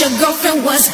your 0.00 0.10
girlfriend 0.18 0.64
was 0.64 0.88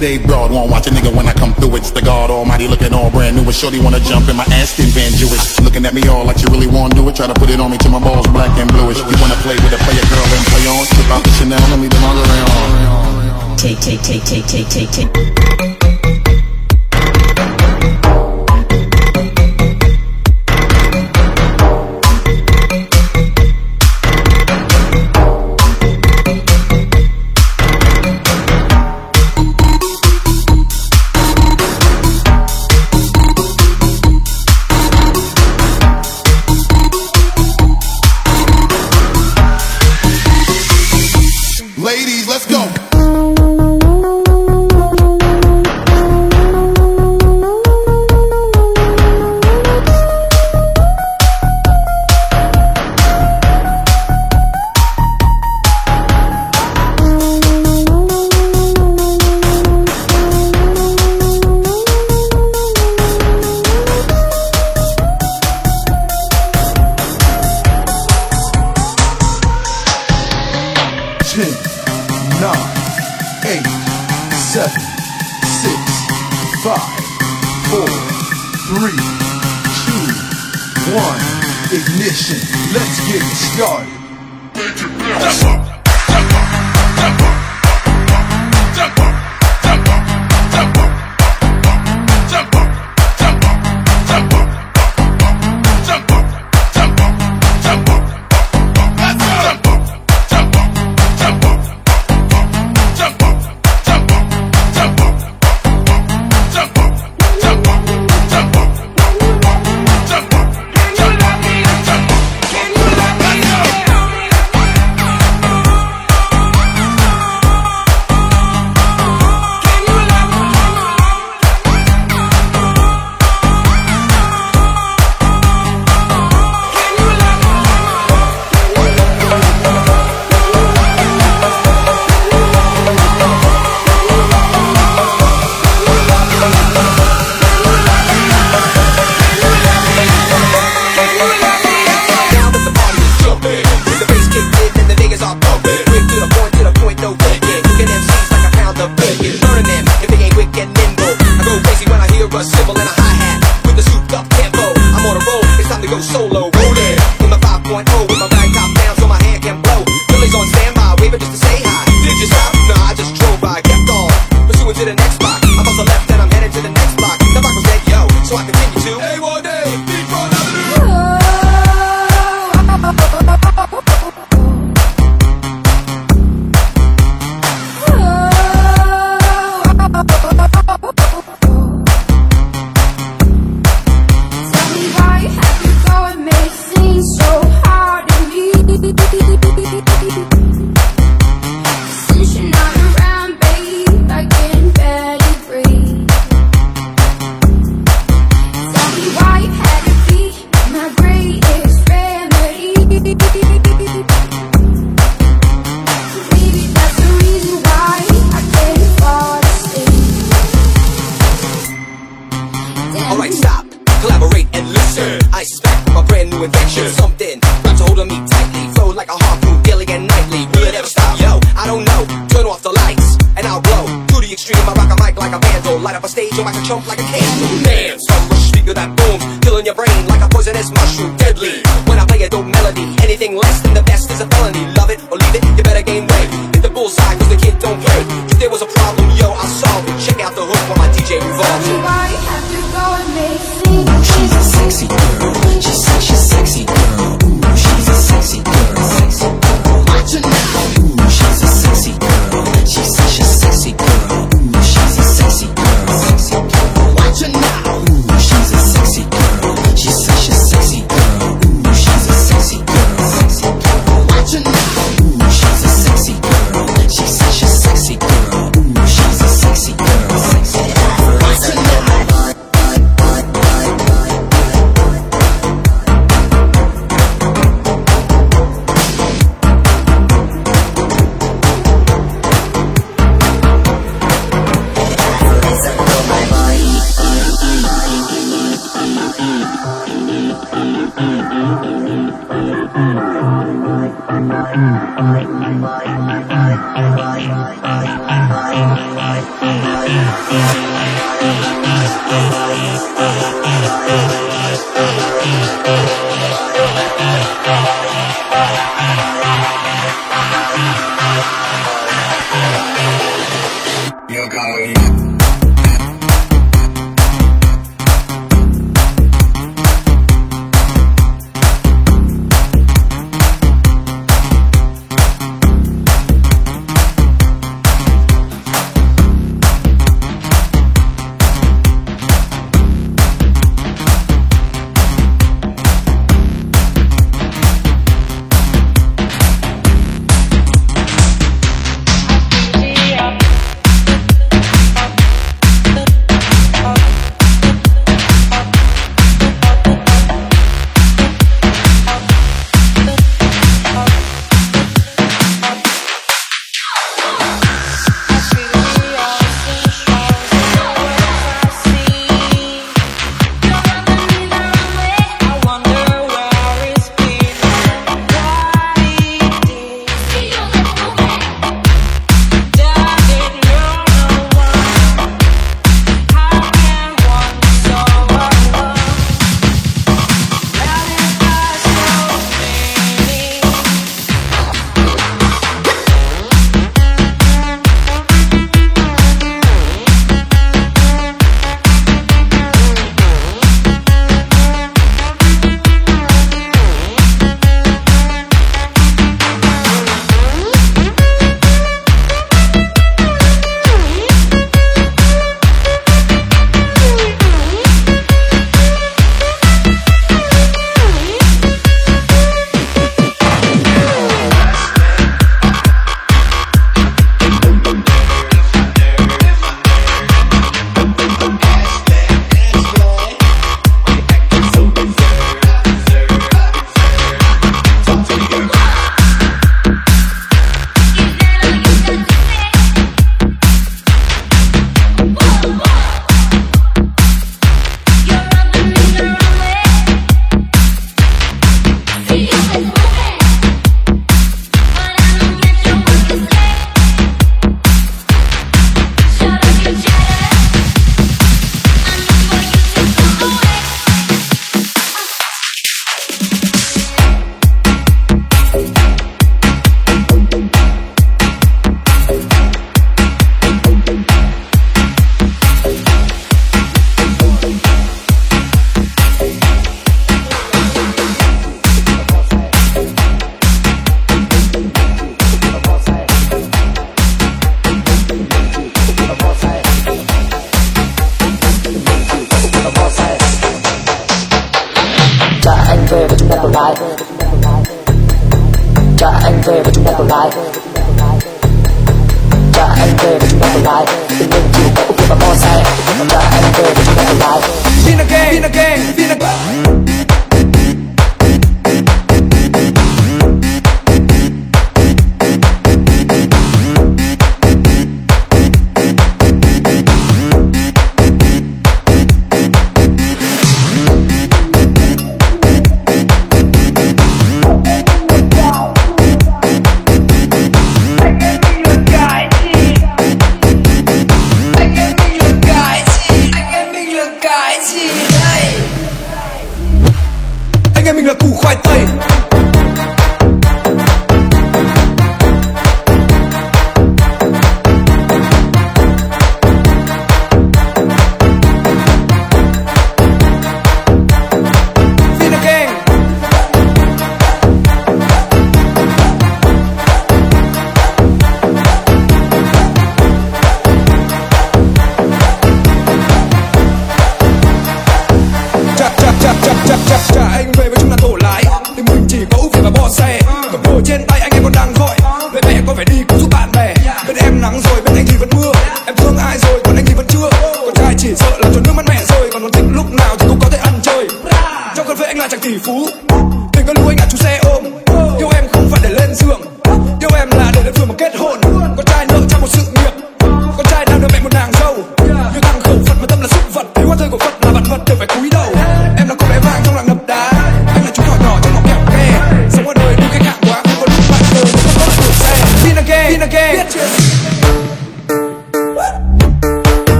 they 0.00 0.16
broad 0.16 0.50
want 0.50 0.70
watch 0.70 0.86
a 0.86 0.90
nigga 0.90 1.14
when 1.14 1.28
I 1.28 1.34
come 1.34 1.52
through. 1.54 1.76
It's 1.76 1.90
the 1.90 2.00
God 2.00 2.30
Almighty 2.30 2.66
looking 2.66 2.92
all 2.94 3.10
brand 3.10 3.36
new. 3.36 3.44
And 3.44 3.54
shorty 3.54 3.78
wanna 3.78 4.00
jump 4.00 4.28
in 4.28 4.36
my 4.36 4.44
Aston 4.48 4.86
Vanquish. 4.96 5.60
Looking 5.60 5.84
at 5.84 5.92
me 5.94 6.08
all 6.08 6.24
like 6.24 6.40
you 6.40 6.48
really 6.48 6.66
wanna 6.66 6.94
do 6.94 7.06
it. 7.08 7.16
Try 7.16 7.26
to 7.26 7.34
put 7.34 7.50
it 7.50 7.60
on 7.60 7.70
me 7.70 7.76
till 7.76 7.92
my 7.92 8.00
balls 8.00 8.26
black 8.28 8.50
and 8.58 8.68
bluish. 8.72 8.98
You 8.98 9.16
wanna 9.20 9.36
play 9.44 9.54
with 9.60 9.76
a 9.76 9.80
player 9.84 10.04
girl 10.08 10.24
and 10.24 10.44
play 10.48 10.64
on? 10.66 10.84
Flip 10.86 11.10
out 11.12 11.22
the 11.22 11.30
Chanel 11.36 11.60
and 11.72 11.82
leave 11.82 11.90
the 11.90 12.00
lingerie 12.00 12.42
on. 12.48 13.56
Take, 13.58 13.80
take, 13.80 14.02
take, 14.02 14.24
take, 14.24 14.46
take, 14.46 14.68
take, 14.68 14.90
take. 14.90 15.39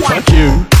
Fuck 0.00 0.32
you. 0.32 0.77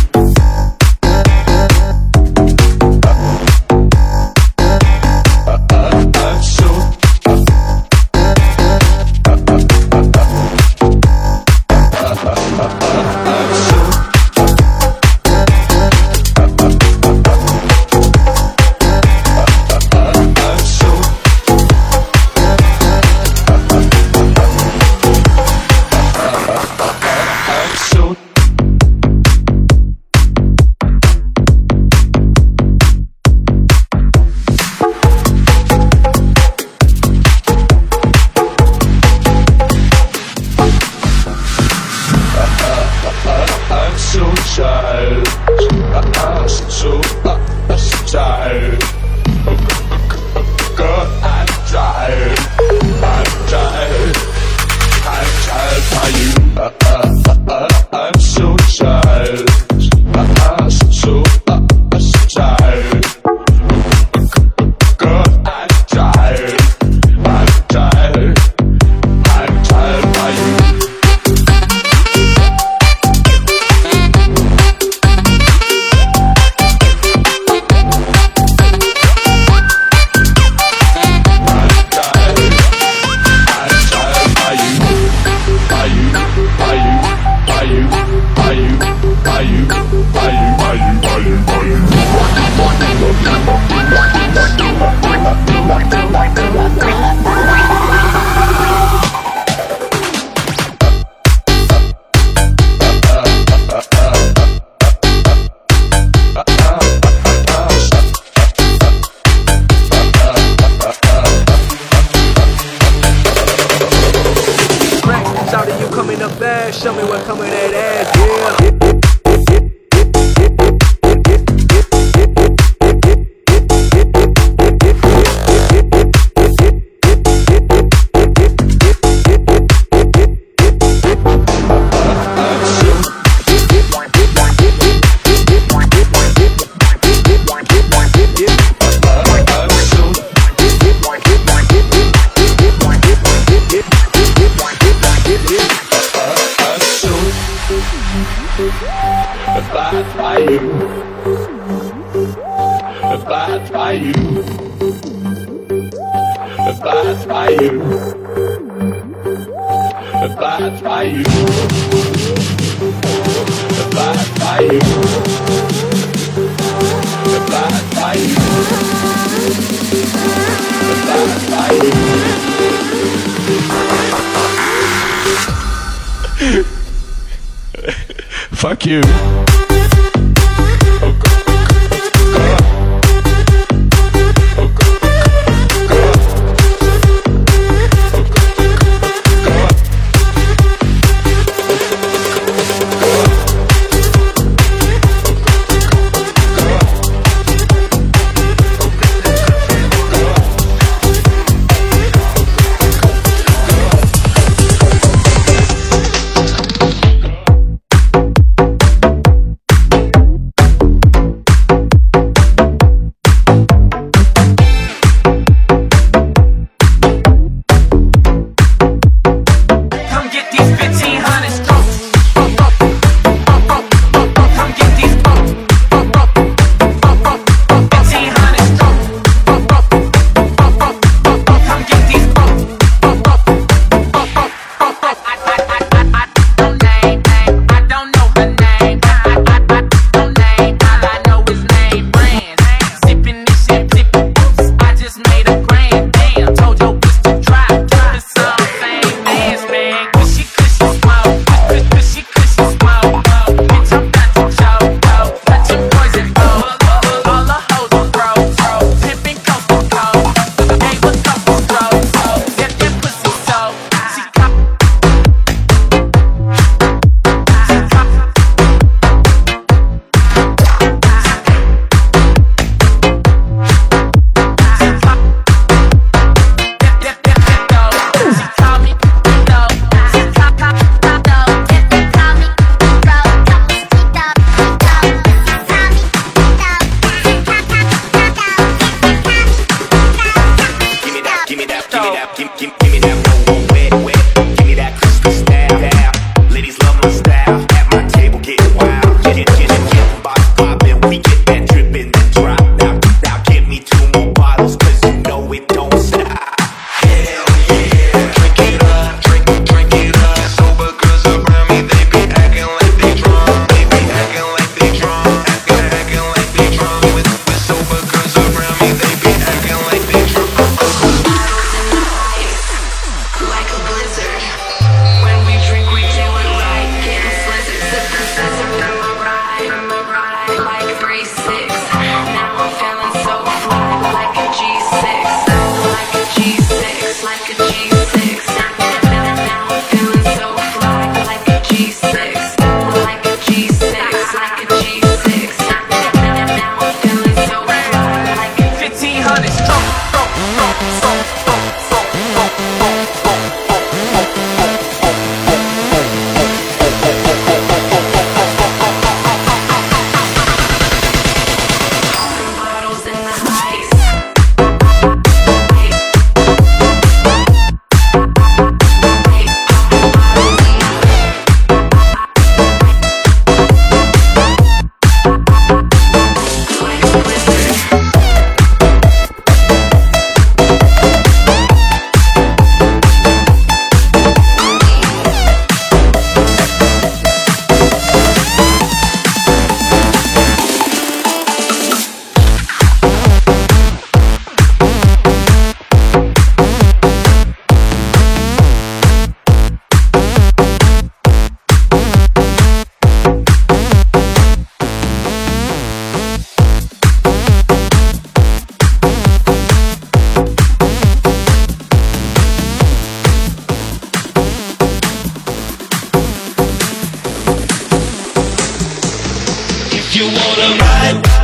you 420.18 420.24
wanna 420.24 420.76
ride. 420.80 421.37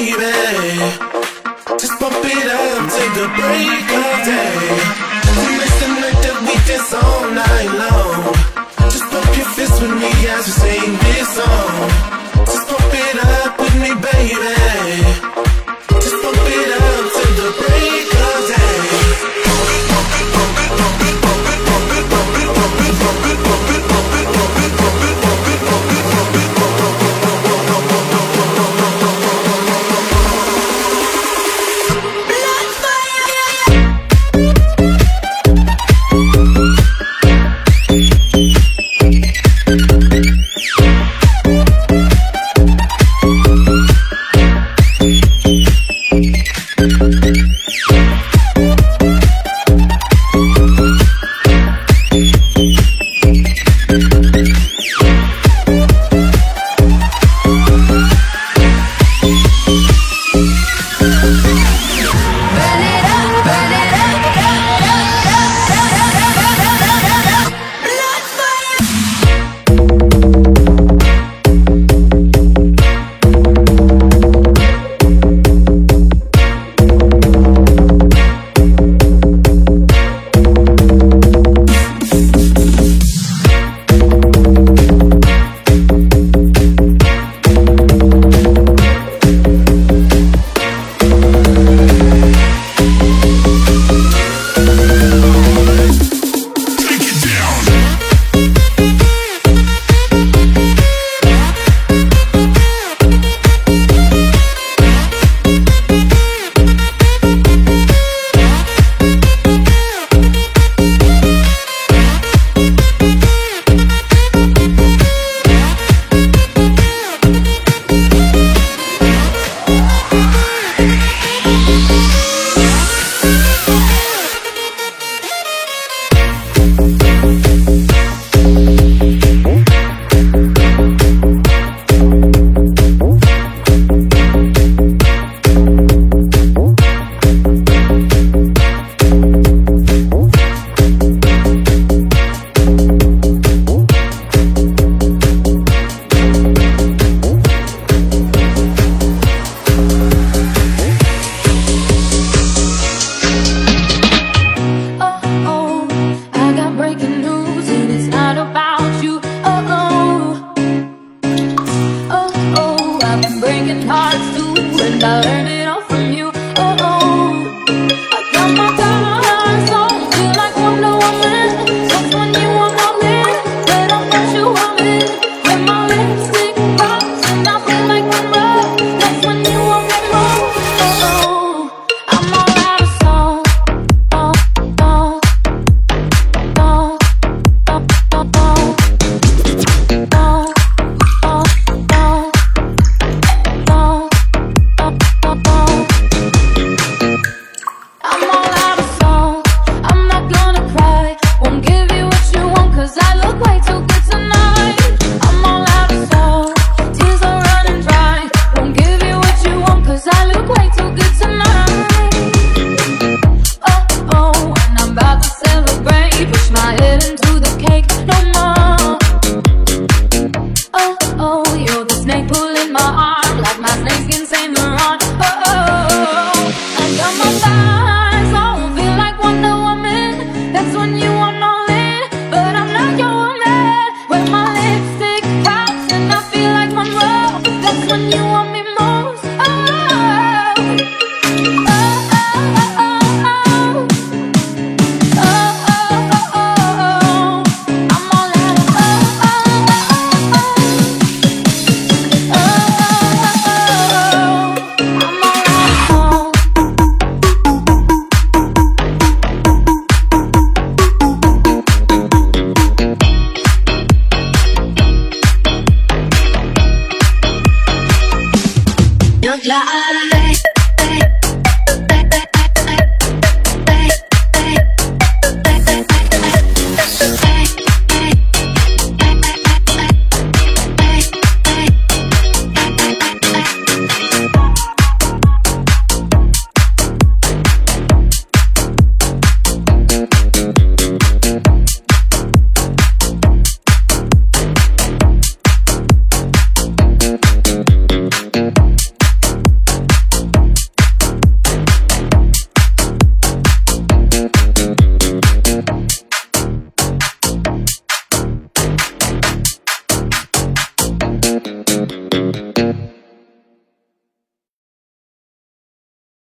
baby. 0.00 0.78
Just 1.78 1.98
pump 1.98 2.24
it 2.24 2.48
up, 2.48 2.90
take 2.90 3.14
the 3.14 3.26
break 3.36 3.90
of 3.98 4.24
day. 4.24 4.99